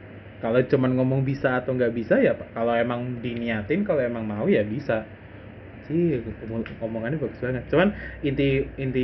[0.42, 2.48] kalau cuman ngomong bisa atau nggak bisa ya Pak.
[2.56, 4.92] kalau emang diniatin kalau emang mau ya bisa.
[5.86, 6.00] Sih
[6.44, 7.64] omong- omongannya bagus banget.
[7.72, 7.88] Cuman
[8.26, 8.42] inti
[8.82, 9.00] inti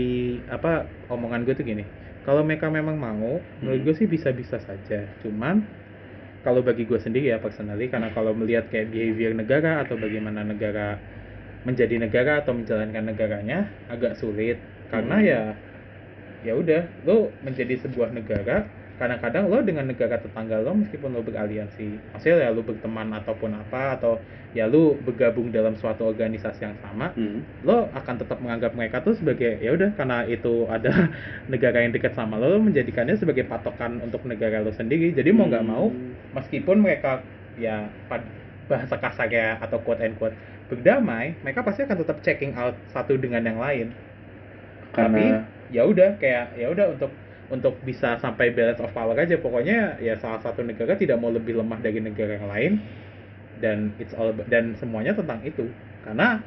[0.54, 0.68] apa
[1.12, 1.84] omongan gue tuh gini
[2.24, 3.86] kalau mereka memang mau menurut Hmm.
[3.88, 5.60] gue sih bisa-bisa saja cuman
[6.44, 11.00] kalau bagi gue sendiri ya personally karena kalau melihat kayak behavior negara atau bagaimana negara
[11.64, 14.60] menjadi negara atau menjalankan negaranya agak sulit
[14.92, 15.28] karena Hmm.
[15.28, 15.42] ya
[16.44, 22.14] ya udah lo menjadi sebuah negara kadang-kadang lo dengan negara tetangga lo meskipun lo beraliansi
[22.14, 24.22] maksudnya ya lo berteman ataupun apa atau
[24.54, 27.42] ya lo bergabung dalam suatu organisasi yang sama Hmm.
[27.66, 31.10] lo akan tetap menganggap mereka tuh sebagai ya udah karena itu ada
[31.52, 35.50] negara yang dekat sama lo lo menjadikannya sebagai patokan untuk negara lo sendiri jadi mau
[35.50, 36.14] nggak mau Hmm.
[36.38, 37.18] meskipun mereka
[37.58, 37.86] ya
[38.70, 40.34] bahasa kasarnya atau quote and quote
[40.70, 43.92] berdamai mereka pasti akan tetap checking out satu dengan yang lain
[44.94, 47.10] karena ya udah kayak ya udah untuk
[47.52, 49.36] untuk bisa sampai balance of power aja.
[49.36, 52.72] Pokoknya ya salah satu negara tidak mau lebih lemah dari negara yang lain.
[53.60, 55.68] Dan it's all about- dan semuanya tentang itu.
[56.04, 56.42] Karena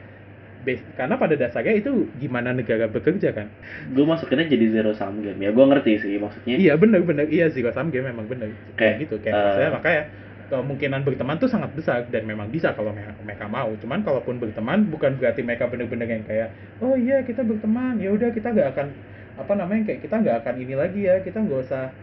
[0.66, 3.48] base, karena pada dasarnya itu gimana negara bekerja kan.
[3.94, 5.40] Gue masukinnya jadi zero sum game.
[5.40, 6.56] Ya gue ngerti sih maksudnya.
[6.58, 7.26] Iya bener bener.
[7.30, 8.52] Iya sih sum game memang bener.
[8.76, 10.02] Kayak, gitu kayak eh, maksudnya makanya
[10.48, 12.10] kemungkinan berteman tuh sangat besar.
[12.12, 13.72] Dan memang bisa kalau me- mereka mau.
[13.80, 16.50] Cuman kalaupun berteman bukan berarti mereka bener-bener yang kayak
[16.84, 18.02] oh iya kita berteman.
[18.04, 18.88] Ya udah kita nggak akan
[19.38, 21.94] apa namanya kayak kita nggak akan ini lagi ya kita nggak usah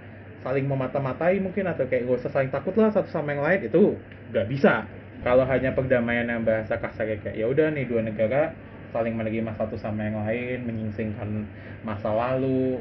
[0.47, 3.99] saling memata-matai mungkin atau kayak nggak usah saling takut lah satu sama yang lain itu
[4.31, 4.87] nggak bisa.
[5.25, 8.53] Kalau hanya perdamaian yang bahasa kasar kayak ya udah nih dua negara
[8.93, 11.49] saling menerima satu sama yang lain menyingsingkan
[11.83, 12.79] masa lalu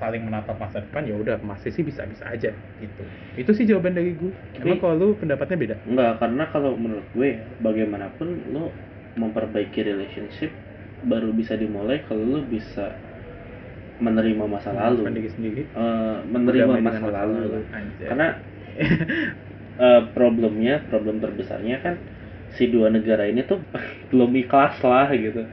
[0.00, 3.02] saling menatap masa depan ya udah masih sih bisa-bisa aja gitu.
[3.36, 5.76] Itu sih jawaban dari gue emang kalau lu pendapatnya beda?
[5.84, 8.72] Enggak, karena kalau menurut gue bagaimanapun lo
[9.18, 10.52] memperbaiki relationship
[11.04, 12.92] baru bisa dimulai kalau lo bisa
[14.00, 15.04] menerima masa lalu.
[15.04, 17.62] Memaafkan diri sendiri Eh, menerima masa dengan lalu.
[17.70, 18.06] Anjay.
[18.08, 18.28] Karena
[19.86, 21.94] eh, problemnya, problem terbesarnya kan
[22.58, 23.62] si dua negara ini tuh
[24.10, 25.44] belum ikhlas lah gitu.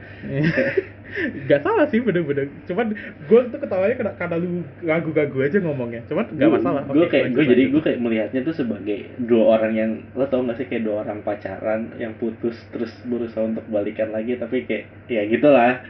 [1.48, 6.36] Gak salah sih bener-bener Cuman gue tuh ketawanya karena, karena lu ragu-ragu aja ngomongnya Cuman
[6.36, 10.28] gak masalah Gue kayak gue jadi gue kayak melihatnya tuh sebagai dua orang yang lo
[10.28, 14.68] tau gak sih kayak dua orang pacaran yang putus terus berusaha untuk balikan lagi tapi
[14.68, 15.80] kayak ya gitulah.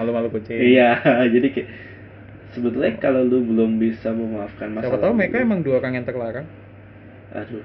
[0.00, 0.96] Malu-malu kucing Iya,
[1.34, 1.68] jadi kayak
[2.50, 6.48] sebetulnya kalau lu belum bisa memaafkan masa Siapa tahu mereka emang dua orang yang terlarang
[7.30, 7.62] aduh.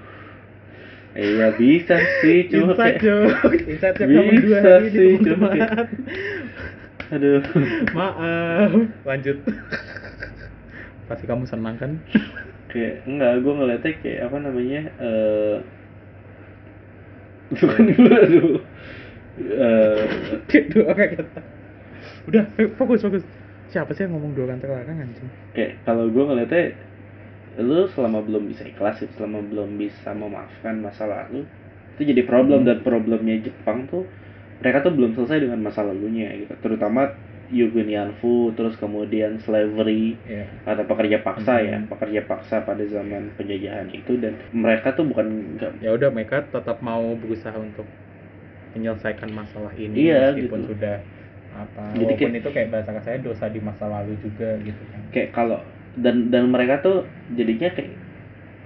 [1.11, 5.11] Iya bisa sih, cuma Inside kayak joke Inside joke nomor dua Bisa hari ini sih,
[5.15, 5.89] cuma teman-teman kayak-
[7.07, 7.41] aduh.
[7.91, 8.71] Maaf
[9.01, 9.37] Lanjut
[11.07, 11.91] Pasti kamu senang kan
[12.67, 14.81] kayak enggak, gue ngeliatnya kayak apa namanya?
[14.99, 15.55] eh
[17.47, 18.57] bukan gue aduh.
[19.37, 20.03] Eh,
[20.45, 21.27] Kayak dua orang yang
[22.25, 23.23] Udah ayo, fokus fokus
[23.69, 26.63] Siapa sih yang ngomong dua orang terlarang anjing kayak kalau gue ngeliatnya
[27.63, 31.47] lu selama belum bisa ikhlas selama belum bisa memaafkan masa lalu
[31.95, 32.67] itu jadi problem Hmm.
[32.67, 34.03] dan problemnya Jepang tuh
[34.59, 37.07] mereka tuh belum selesai dengan masa lalunya gitu terutama
[37.55, 41.87] Yugenianfu terus kemudian slavery Iya atau pekerja paksa ya Hmm.
[41.87, 47.15] pekerja paksa pada zaman penjajahan itu dan mereka tuh bukan ya udah mereka tetap mau
[47.15, 47.87] berusaha untuk
[48.75, 50.71] menyelesaikan masalah ini Iya, meskipun gitu.
[50.75, 50.95] sudah
[51.55, 55.01] apa Jadi kayak- itu kayak bahasa kasarnya dosa di masa lalu juga gitu kan.
[55.09, 55.59] Kayak kalau
[55.95, 57.95] dan dan mereka tuh jadinya kayak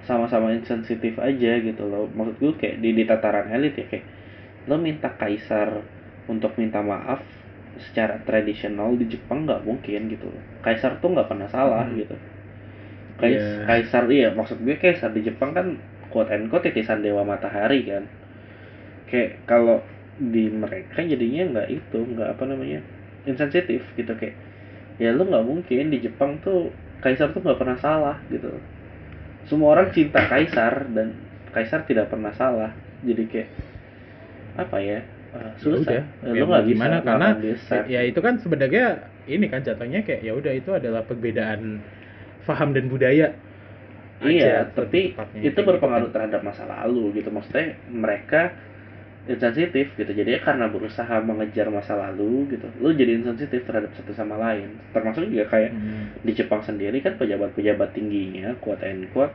[0.02, 2.10] sama-sama insensitif aja gitu loh.
[2.10, 4.06] Maksud gue kayak di, di tataran elit ya kayak
[4.65, 5.86] lo minta kaisar
[6.25, 7.21] untuk minta maaf
[7.80, 10.28] secara tradisional di Jepang nggak mungkin gitu
[10.60, 11.95] kaisar tuh nggak pernah salah Hmm.
[11.95, 12.15] gitu.
[13.15, 13.65] Kais, Iya.
[13.65, 15.78] kaisar iya maksud gue kaisar di Jepang kan
[16.10, 18.04] quote and quote titisan dewa matahari kan.
[19.06, 19.80] Kayak kalau
[20.19, 22.79] di mereka jadinya nggak itu nggak apa namanya
[23.29, 24.36] insensitif gitu kayak
[24.99, 26.71] ya lu nggak mungkin di Jepang tuh
[27.03, 28.51] kaisar tuh nggak pernah salah gitu
[29.49, 31.15] semua orang cinta kaisar dan
[31.55, 32.71] kaisar tidak pernah salah
[33.03, 33.49] jadi kayak
[34.60, 34.99] apa ya
[35.36, 36.01] eh, susah.
[36.25, 37.77] Eh, Ya lu nggak bisa gimana, nggak karena bisa.
[37.88, 38.86] ya itu kan sebenarnya
[39.29, 41.79] ini kan jatuhnya kayak ya udah itu adalah perbedaan
[42.43, 43.32] faham dan budaya
[44.19, 46.15] Iya, aja, tapi itu gitu berpengaruh kan.
[46.15, 47.29] terhadap masa lalu gitu.
[47.32, 48.51] Maksudnya mereka
[49.29, 50.11] insensitif gitu.
[50.19, 54.69] Jadi karena berusaha mengejar masa lalu gitu, lu jadi insensitif terhadap satu sama lain.
[54.95, 56.05] Termasuk juga kayak Hmm.
[56.25, 59.31] di Jepang sendiri kan pejabat-pejabat tingginya quote and quote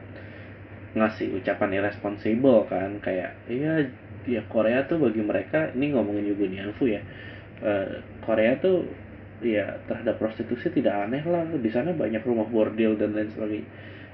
[0.95, 3.83] ngasih ucapan irresponsible kan kayak iya
[4.25, 7.03] ya Korea tuh bagi mereka ini ngomongin juga Nianfu ya
[7.65, 8.85] Eh, Korea tuh
[9.41, 13.69] ya terhadap prostitusi tidak aneh lah di sana banyak rumah bordil dan lain sebagainya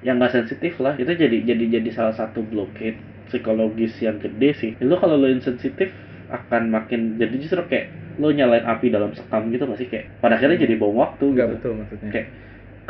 [0.06, 4.70] yang nggak sensitif lah itu jadi jadi jadi salah satu blockade psikologis yang gede sih.
[4.76, 5.94] Itu kalau lo insensitif
[6.30, 7.86] akan makin jadi justru kayak
[8.18, 9.88] lo nyalain api dalam sekam gitu nggak sih?
[9.88, 11.54] Kayak pada akhirnya jadi bom waktu Enggak gitu.
[11.56, 12.10] betul maksudnya.
[12.10, 12.28] Kayak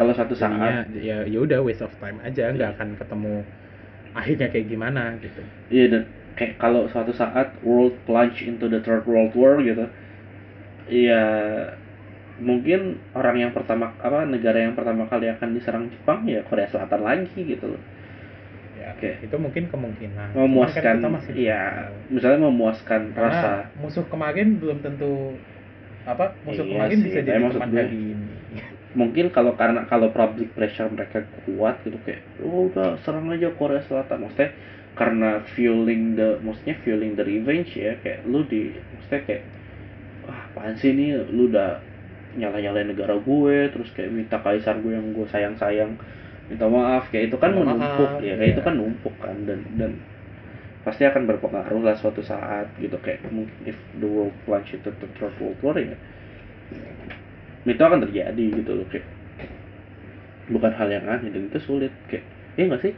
[0.01, 2.57] kalau satu Jadinya, saat ya ya udah waste of time aja Iya.
[2.57, 3.35] nggak akan ketemu
[4.17, 5.41] akhirnya kayak gimana gitu.
[5.71, 6.03] Iya dan
[6.35, 9.87] kayak kalau suatu saat world plunge into the third world war gitu,
[10.91, 11.23] iya
[12.41, 17.05] mungkin orang yang pertama apa negara yang pertama kali akan diserang Jepang ya Korea Selatan
[17.05, 17.83] lagi gitu loh.
[18.93, 19.11] Oke.
[19.21, 21.95] itu mungkin kemungkinan kan Memuaskan, kita masih iya tahu.
[22.11, 23.53] misalnya memuaskan karena rasa.
[23.77, 25.35] musuh kemarin belum tentu
[26.03, 28.29] apa musuh Iya kemarin sih, bisa jadi teman hari ini
[29.01, 33.79] Mungkin kalau karena kalau public pressure mereka kuat gitu kayak oh udah serang aja Korea
[33.87, 34.51] Selatan maksudnya
[34.99, 39.43] karena fueling the maksudnya fueling the revenge ya kayak lu di maksudnya kayak
[40.27, 41.79] wah apaan sih ini lu udah
[42.31, 45.95] nyala-nyalain negara gue terus kayak minta kaisar gue yang gue sayang-sayang
[46.51, 48.55] minta maaf kayak itu kan Minta menumpuk maaf, ya kayak iya.
[48.59, 49.93] itu kan numpuk kan dan dan
[50.83, 55.09] pasti akan berpengaruh lah suatu saat gitu kayak mungkin if the world plunge into the
[55.15, 55.95] third world war ya
[57.69, 59.07] itu akan terjadi gitu loh kayak
[60.51, 62.27] bukan hal yang aneh dan itu sulit kayak
[62.59, 62.93] ya nggak sih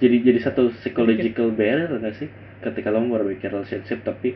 [0.00, 2.28] jadi jadi satu psychological barrier nggak sih
[2.64, 4.32] ketika lo berpikir relationship tapi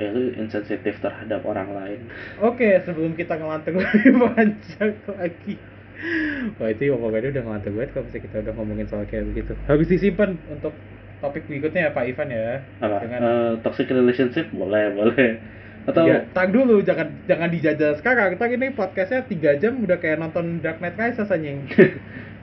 [0.00, 2.00] ya lu insensitif terhadap orang lain
[2.40, 5.54] Oke, sebelum kita ngelantur lebih panjang lagi.
[6.58, 9.52] Wah itu pokoknya udah ngelantur banget kalau misalnya kita udah ngomongin soal kayak begitu.
[9.64, 10.72] Harus disimpan untuk
[11.16, 12.60] topik berikutnya ya Pak Ivan ya.
[12.78, 15.40] apa Dengan Eh, toxic relationship boleh boleh
[15.86, 18.34] atau Iya, tang dulu, jangan jangan dijajal sekarang.
[18.34, 21.62] Kita ini podcastnya 3 jam udah kayak nonton Dark Knight Rises anjing.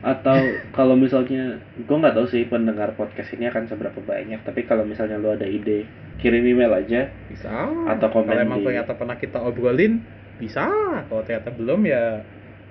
[0.03, 0.35] atau
[0.71, 5.15] kalau misalnya gue nggak tahu sih pendengar podcast ini akan seberapa banyak tapi kalau misalnya
[5.15, 5.87] lu ada ide
[6.19, 7.47] kirim email aja Bisa.
[7.87, 10.03] Atau komen Kalau emang di- ternyata pernah kita obrolin,
[10.35, 10.67] bisa.
[11.07, 12.19] Kalau ternyata belum ya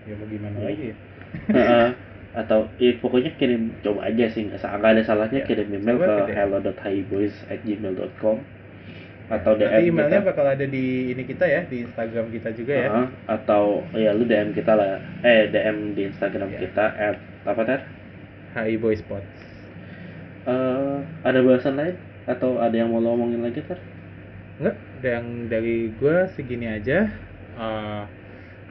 [0.04, 0.66] ya mau gimana Iya.
[0.68, 0.96] lagi ya.
[1.56, 1.88] Heeh.
[2.32, 6.32] atau ya pokoknya kirim coba aja sih nggak ada salahnya Ya, kirim email coba ke
[6.32, 6.36] DM.
[6.38, 8.36] hello.highboys@gmail.com
[9.28, 12.74] atau DM Nanti emailnya kita bakal ada di ini kita ya, di Instagram kita juga
[12.74, 12.88] ya.
[13.26, 16.58] Atau ya lu DM kita lah eh DM di Instagram Ya.
[16.62, 17.80] kita at apa ter
[18.52, 19.28] HI Boy Sports.
[20.42, 23.76] Eh, ada bahasan lain atau ada yang mau lo omongin lagi ter
[24.56, 27.08] Enggak, yang dari gue segini aja.
[27.52, 28.02] Eh,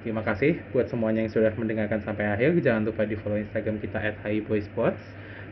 [0.01, 2.57] terima kasih buat semuanya yang sudah mendengarkan sampai akhir.
[2.61, 4.17] Jangan lupa di follow Instagram kita at
[4.65, 5.01] Sports.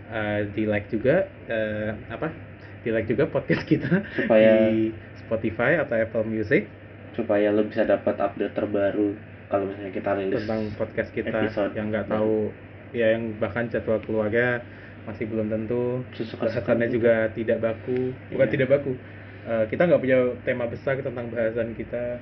[0.10, 2.34] Eh, di like juga eh, apa?
[2.82, 4.90] Di like juga podcast kita supaya di
[5.22, 6.66] Spotify atau Apple Music
[7.14, 9.12] supaya lo bisa dapat update terbaru
[9.52, 12.48] kalau misalnya kita rilis tentang podcast kita episode yang nggak tahu
[12.96, 14.64] ya yang bahkan jadwal keluarga
[15.04, 16.06] masih belum tentu
[16.40, 18.54] bahasannya juga tidak baku bukan Iya.
[18.56, 18.94] tidak baku
[19.50, 22.22] Eh, kita nggak punya tema besar tentang bahasan kita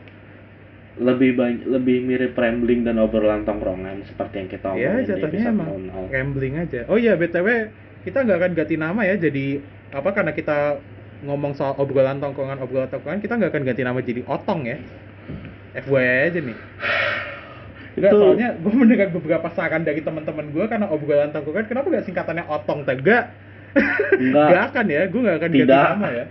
[0.97, 5.29] lebih banyak lebih mirip rambling dan obrolan tongkrongan seperti yang kita ya omongin di jatuhnya
[5.29, 5.69] episode emang
[6.10, 6.15] 00.
[6.15, 7.48] rambling aja oh iya btw
[8.02, 9.45] kita nggak akan ganti nama ya jadi
[9.93, 10.81] apa karena kita
[11.21, 14.77] ngomong soal obrolan tongkrongan obrolan tongkrongan kita nggak akan ganti nama jadi otong ya
[15.77, 16.58] FYI aja nih
[17.98, 22.06] Enggak, Itu- soalnya gue mendengar beberapa saran dari teman-teman gue karena obrolan tongkrongan kenapa gak
[22.06, 23.33] singkatannya otong tegak
[24.17, 24.48] Enggak.
[24.54, 25.85] Gak akan ya, gue gak akan ganti Tidak.
[25.93, 26.25] nama ya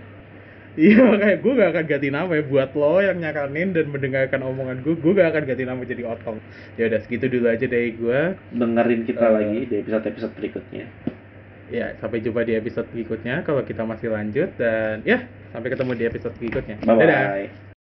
[0.77, 2.43] Iya makanya gue gak akan ganti nama ya.
[2.43, 6.37] Buat lo yang nyaranin dan mendengarkan omongan gue Gue gak akan ganti nama jadi otong.
[6.77, 8.19] Ya udah segitu dulu aja dari gue
[8.53, 9.31] dengerin kita Eh.
[9.33, 10.85] lagi di episode-episode berikutnya.
[11.67, 13.41] Ya sampai jumpa di episode berikutnya.
[13.41, 15.19] Kalau kita masih lanjut Dan ya
[15.49, 16.77] sampai ketemu di episode berikutnya.
[16.79, 17.25] Bye Dadah.
[17.33, 17.76] bye